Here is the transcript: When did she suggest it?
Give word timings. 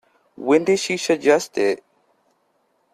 When 0.35 0.63
did 0.63 0.79
she 0.79 0.97
suggest 0.97 1.59
it? 1.59 1.83